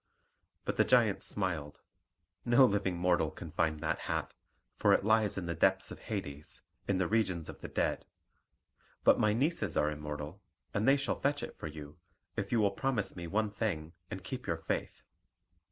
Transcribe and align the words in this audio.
But 0.65 0.77
the 0.77 0.83
giant 0.83 1.21
smiled. 1.21 1.79
"No 2.43 2.65
living 2.65 2.97
mortal 2.97 3.29
can 3.29 3.51
find 3.51 3.79
that 3.81 3.99
hat, 3.99 4.33
for 4.75 4.93
it 4.93 5.05
lies 5.05 5.37
in 5.37 5.45
the 5.45 5.53
depths 5.53 5.91
of 5.91 5.99
Hades, 5.99 6.63
in 6.87 6.97
the 6.97 7.05
regions 7.07 7.49
of 7.49 7.61
the 7.61 7.67
dead. 7.67 8.03
But 9.03 9.19
my 9.19 9.33
nieces 9.33 9.77
are 9.77 9.91
immortal, 9.91 10.41
and 10.73 10.87
they 10.87 10.97
shall 10.97 11.19
fetch 11.19 11.43
it 11.43 11.55
for 11.55 11.67
you, 11.67 11.99
if 12.35 12.51
you 12.51 12.59
will 12.59 12.71
promise 12.71 13.15
me 13.15 13.27
one 13.27 13.51
thing 13.51 13.93
and 14.09 14.23
keep 14.23 14.47
your 14.47 14.57
faith." 14.57 15.03